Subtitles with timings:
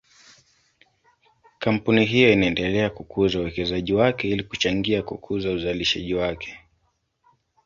[1.59, 6.57] Kampuni hiyo inaendelea kukuza uwekezaji wake ili kuchangia kukuza uzalishaji wake.